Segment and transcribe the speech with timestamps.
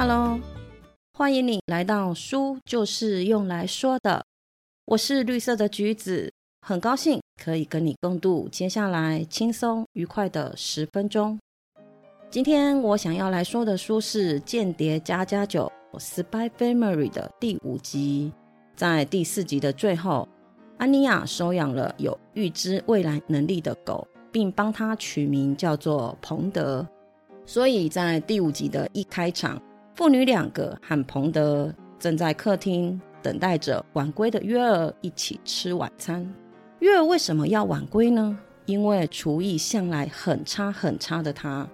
[0.00, 0.40] Hello，
[1.12, 4.24] 欢迎你来到书就是用来说的。
[4.86, 6.32] 我是绿色的橘子，
[6.66, 11.38] 很高兴可以跟你共度接下来轻松愉快的十分钟。
[12.30, 15.70] 今天我想要来说的书是《间谍加加九》
[16.00, 18.32] （Spy Family） 的第五集。
[18.74, 20.26] 在第四集的最后，
[20.78, 26.88] 安妮亚收养了有预知未来能力的狗，并帮它取名叫做彭德。
[27.44, 29.60] 所以在第五集的一开场。
[30.00, 36.26] 父女两个和彭德正在客厅等待着晚归的约尔一起吃晚餐。
[36.78, 38.38] 约尔为什么要晚归呢？
[38.64, 41.68] 因为厨艺向来很差很差的他，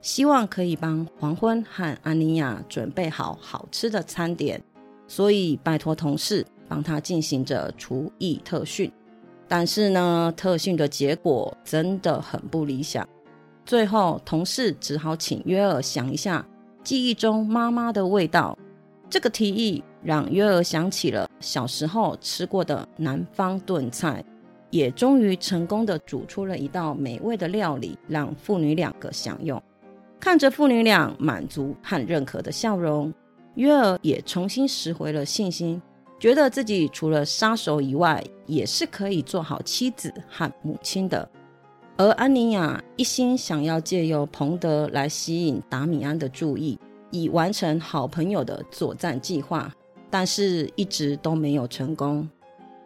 [0.00, 4.62] 希望可以帮黄昏和安妮亚准备好好吃的餐点，
[5.08, 8.88] 所以拜托同事帮他进行着厨艺特训。
[9.48, 13.04] 但是呢，特训的结果真的很不理想。
[13.66, 16.46] 最后，同事只好请约尔想一下。
[16.84, 18.56] 记忆中妈妈的味道，
[19.08, 24.22] 这个提议让约尔想起了小时候吃过的南方炖菜，
[24.68, 29.60] 也终于成功的煮出了一道美味的料理，让父女两个享用。
[30.20, 33.10] 看着父女俩满足和认可的笑容，
[33.54, 35.80] 约尔也重新拾回了信心，
[36.18, 41.26] 觉得自己除了杀手以外，也是可以做好妻子和母亲的。
[41.96, 46.76] 而安妮亚一心想要借由彭德来吸引达米安的注意，
[47.12, 49.72] 以完成好朋友的作战计划，
[50.10, 52.28] 但是一直都没有成功。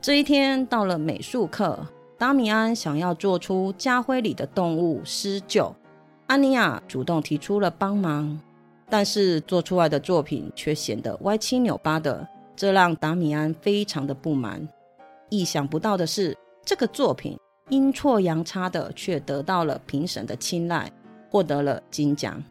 [0.00, 1.84] 这一天到了美术课，
[2.16, 5.74] 达米安想要做出家徽里的动物施救，
[6.28, 8.40] 安妮亚主动提出了帮忙，
[8.88, 14.68] 但是做出来的作品却显得歪七扭八的，这让达米安非常的不满。
[15.28, 17.36] 意想不到的是，这个作品。
[17.68, 20.92] 阴错阳差的，却得到了评审的青睐，
[21.30, 22.42] 获得了金奖。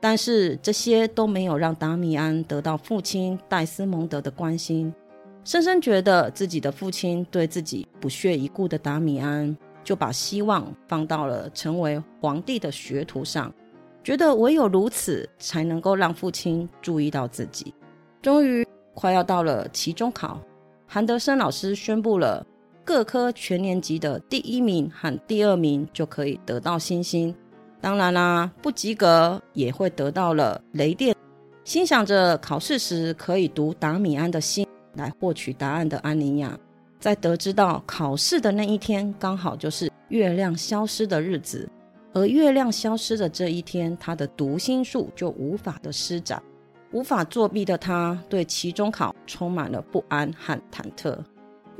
[0.00, 4.92] 但是这些都没有让达米安得到父亲戴斯蒙德的关心。
[5.44, 13.52] 深深觉得自己的父亲对自己不屑一顾的达米安，就把希望放到了成为皇帝的学徒上，
[14.04, 17.74] 觉得唯有如此，才能够让父亲注意到自己。
[18.20, 20.38] 终于快要到了期中考，
[20.86, 22.46] 韩德生老师宣布了。
[22.90, 27.32] 各科全年级的第一名和第二名就可以得到星星，
[27.80, 31.14] 当然啦，不及格也会得到了雷电。
[31.62, 36.58] 心想着考试时可以读达米安的心来获取答案的安妮亚，
[36.98, 41.70] 在得知到考试的那一天刚好就是月亮消失的日子，
[42.12, 46.42] 而月亮消失的这一天，他的读心术就无法的施展，
[46.90, 51.16] 无法作弊的他，对期中考充满了不安和忐忑。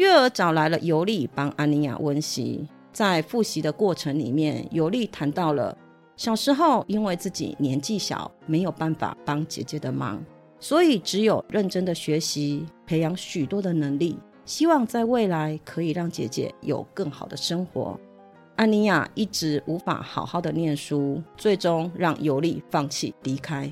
[0.01, 5.77] 月儿找来了尤利帮安妮亚温习，在复习的过程里面，尤利谈到了
[6.17, 10.19] 小时候因为自己年纪小，没有办法帮姐姐的忙，
[10.59, 18.01] 所以只有认真的学习，培养许多的能力，希望在未来可以让姐姐有更好的生活。
[18.57, 23.71] 安妮亚一直无法好好的念书，最终让尤利放弃离开。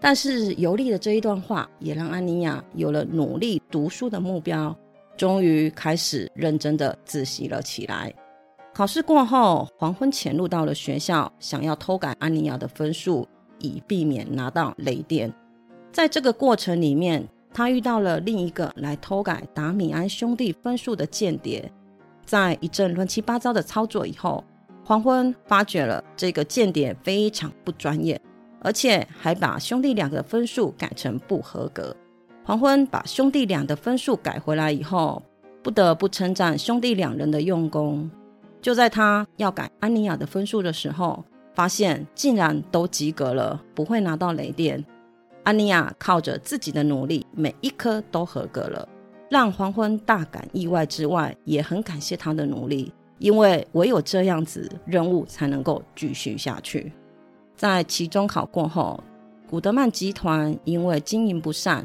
[0.00, 4.74] 但是尤利的这一段话，也让安妮亚有了努力读书的目标。
[5.16, 8.12] 终于开始认真的自习了起来。
[8.74, 13.26] 考试过后，黄昏潜入到了学校，想要偷改安妮亚的分数，
[13.58, 15.32] 以避免拿到雷电。
[15.90, 21.72] 在这个过程里面，他遇到了另一个来偷改达米安兄弟分数的间谍。
[22.26, 24.44] 在一阵乱七八糟的操作以后，
[24.84, 28.20] 黄昏发觉了这个间谍非常不专业，
[28.60, 31.96] 而且还把兄弟两个分数改成不合格。
[32.46, 35.20] 黄昏把兄弟俩的分数改回来以后，
[35.64, 38.08] 不得不称赞兄弟两人的用功。
[38.62, 41.24] 就在他要改安妮亚的分数的时候，
[41.56, 44.84] 发现竟然都及格了，不会拿到雷电。
[45.42, 48.88] 安妮亚靠着自己的努力，每一科都合格了，
[49.28, 56.92] 让黄昏大感意外之外，也很感谢他的努力，因为唯有这样子，任务才能够继续下去。
[57.56, 59.02] 在期中考过后，
[59.50, 61.84] 古德曼集团因为经营不善。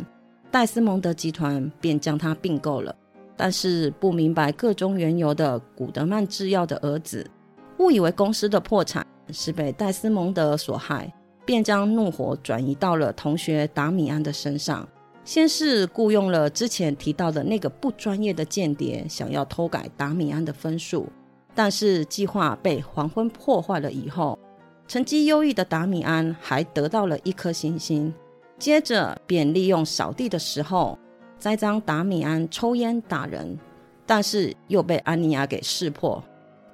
[0.52, 2.94] 戴斯蒙德集团便将它并购了，
[3.38, 7.26] 但是不明白各中缘由的古德曼制药的儿子，
[7.78, 11.12] 误以为公司的破产是被戴斯蒙德所害，
[11.46, 14.86] 便将怒火转移到了同学达米安的身上。
[15.24, 21.08] 先是雇佣了之前提到的那个不专业的间谍，想要偷改达米安的分数，
[21.56, 24.38] 但是计划被黄昏破坏了以后，
[24.86, 28.14] 成绩优异的达米安还得到了一颗星星。
[28.62, 30.96] 接着便利用扫地的时候
[31.40, 33.58] 栽赃达米安抽烟打人，
[34.06, 36.24] 但是又被安妮亚给识破。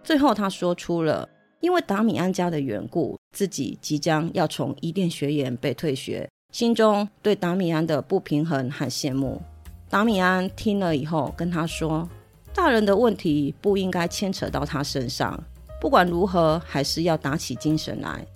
[0.04, 1.28] 最后他说出了
[1.62, 9.42] 因为达米安家的缘故，自己即将要从伊甸学院被退学，心中对达米安的不平衡和羡慕。
[9.90, 12.08] 达米安听了以后，跟他说
[12.54, 15.42] ：“大人的问题不应该牵扯到他身上，
[15.80, 18.28] 不管如何，还是要打起精神来。”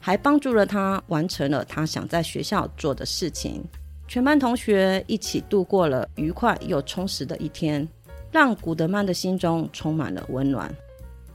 [0.00, 3.62] 还帮助了他完成了他想在学校做的事情。
[4.08, 7.86] 全班同学一起度过了愉快又充实的一天，
[8.32, 10.74] 让古德曼的心中充满了温暖。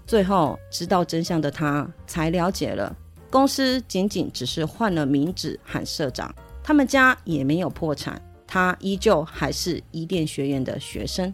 [0.05, 2.93] 最后，知道真相的他才了解了，
[3.29, 11.33] 公司仅仅只是换了名字喊社长，他们家也没有破产，他依旧还是伊甸学院的学生。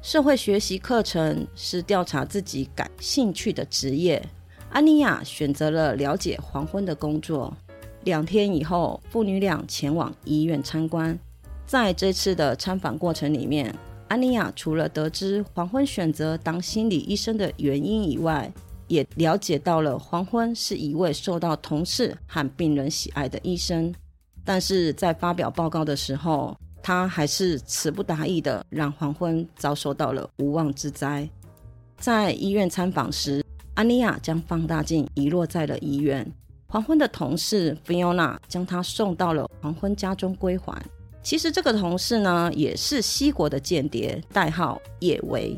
[0.00, 4.24] 社会学习课程是调查自己感兴趣的职业。
[4.70, 7.56] 安妮亚选择了了解黄昏的工作。
[8.04, 11.18] 两天以后，父女俩前往医院参观。
[11.66, 13.74] 在这次的参访过程里面，
[14.08, 18.50] 安妮亚除了得知黄昏选择当心理医生的原因以外，
[18.86, 23.92] 也了解到了黄昏是一位受到同事和病人喜爱的医生。
[24.44, 31.28] 但是在发表报告的时候，他还是词不达意的，让黄昏遭受到了无妄之灾。
[31.98, 33.44] 在医院参访时，
[33.78, 36.26] 安妮亚将放大镜遗落在了医院。
[36.66, 40.76] 黄昏的同事菲欧娜将她送到了黄昏家中归还。
[41.22, 45.56] 其实这个同事呢，也是西国的间谍，代号叶维。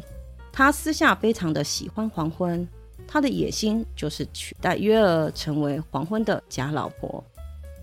[0.53, 2.69] 他私下非常的喜欢黄昏，
[3.09, 7.25] 他的野心就是取代约尔成为黄昏的假老婆。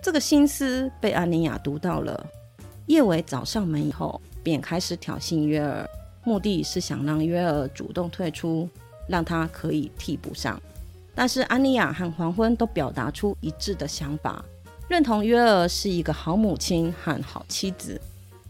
[0.03, 2.23] 这个心思被安妮亚读到了。
[2.85, 5.89] 叶维找上门以后，便开始挑衅约尔，
[6.23, 8.69] 目的是想让约尔主动退出。
[9.07, 10.61] 让他可以替补上，
[11.15, 14.43] 但是安妮亚和黄昏都表达出一致的想法，
[14.87, 17.99] 认同约尔是一个好母亲和好妻子。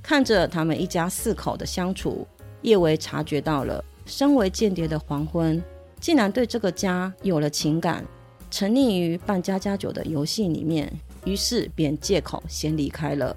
[0.02, 2.26] 看着他们一家四口的相处，
[2.62, 5.62] 叶维察觉到了，身为间谍的黄昏
[6.00, 8.06] 竟然对这个家有了情感，
[8.50, 10.92] 沉溺于扮家家酒的游戏里面，
[11.26, 13.36] 于是便借口先离开了。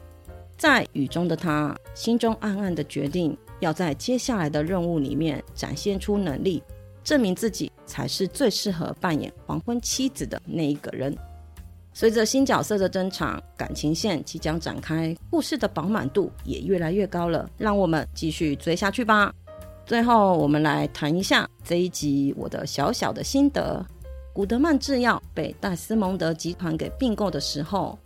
[0.56, 6.62] 在雨中的他心中暗暗的决定，要在接下来的任务里面展现出能力。
[7.02, 11.17] 证明自己才是最适合扮演黄昏妻子的那一个人。
[11.93, 17.50] 随着新角色的登场，感情线即将展开，故事的饱满度也越来越高了。
[17.58, 19.35] 让我们继续追下去吧。
[19.85, 23.85] 最后，我们来谈一下这一集我的小小的心得。
[24.32, 27.99] 古德曼制药被戴斯蒙德集团给并购的时候，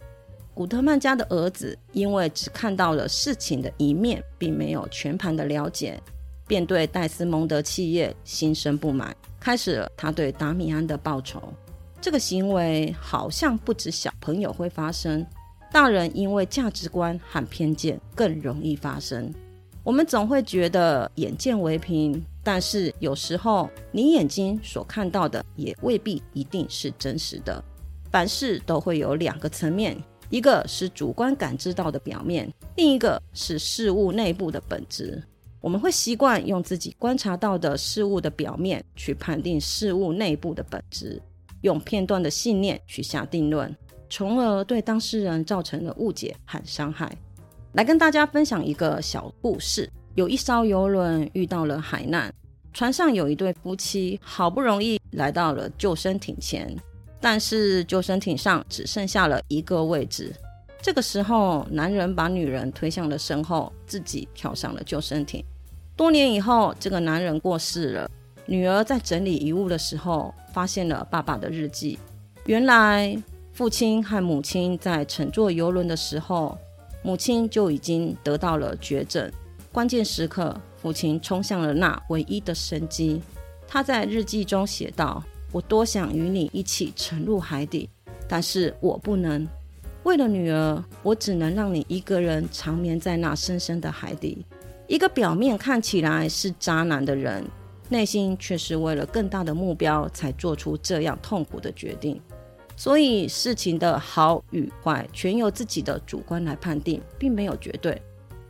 [0.54, 6.00] 古德曼家的儿子因为只看到了事情的一面，并没有全盘的了解。
[6.46, 11.42] 便对戴斯蒙德企业心生不满，开始了他对达米安的报仇。
[12.00, 15.24] 这个行为好像不止小朋友会发生，
[15.72, 19.32] 大人因为价值观和偏见更容易发生。
[19.82, 27.62] 我们总会觉得眼见为凭，但是有时候你眼睛所看到的也未必一定是真实的。
[28.10, 29.96] 凡事都会有两个层面，
[30.30, 35.22] 一个是主观感知到的表面，另一个是事物内部的本质。
[35.64, 41.18] 我们会习惯用自己观察到的事物的表面去判定事物内部的本质，
[41.62, 43.74] 用片段的信念去下定论，
[44.10, 47.10] 从而对当事人造成了误解和伤害。
[47.72, 52.30] 来跟大家分享一个小故事：有一艘游轮遇到了海难，
[52.74, 56.76] 船上有一对夫妻，好不容易来到了救生艇前，
[57.22, 60.30] 但是救生艇上只剩下了一个位置。
[60.82, 65.42] 这个时候，男人把女人推向了身后，自己跳上了救生艇。
[65.96, 68.10] 多年以后，这个男人过世了。
[68.46, 71.98] 女儿在整理遗物的时候，发现了爸爸的日记。
[72.46, 73.16] 原来，
[73.52, 76.58] 父亲和母亲在乘坐游轮的时候，
[77.02, 79.30] 母亲就已经得到了绝症。
[79.70, 83.22] 关键时刻，父亲冲向了那唯一的生机。
[83.68, 85.22] 他在日记中写道
[85.52, 87.88] ：“我多想与你一起沉入海底，
[88.28, 89.46] 但是我不能。
[90.02, 94.44] 为了女儿，我只能让你一个人长眠在那深深的海底。”
[94.86, 97.42] 一个表面看起来是渣男的人，
[97.88, 102.20] 内心却是为了更大的目标才做出这样痛苦的决定。
[102.76, 108.00] 所以事情的好与坏全由自己的主观来判定，并没有绝对。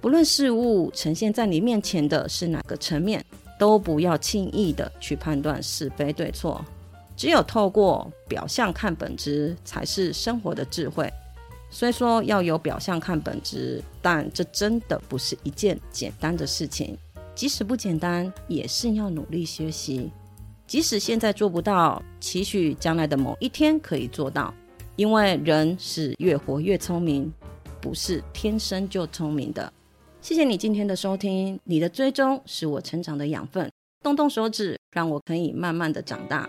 [0.00, 3.25] 不论事物呈现在你面前的是哪个层面，
[3.59, 6.64] 都不要轻易的去判断是非对错。
[7.17, 11.09] 只有透过表象看本质，才是生活的智慧。
[11.75, 16.97] 虽说要有表象看本质，但这真的不是一件简单的事情。
[17.35, 20.09] 即使不简单，也是要努力学习。
[20.69, 24.54] 即使现在做不到，期许将来的某一天可以做到。
[24.95, 27.33] 因为人是越活越聪明，
[27.81, 29.73] 不是天生就聪明的。
[30.21, 33.69] 谢谢你今天的收听，你的追踪是我成长的养分。
[34.00, 36.49] 动动手指，让我可以慢慢的长大。